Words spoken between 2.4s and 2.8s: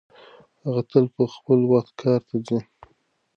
راځي.